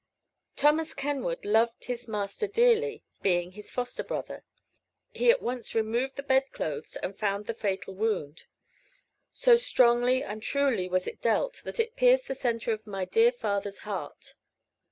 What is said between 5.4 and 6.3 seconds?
once removed the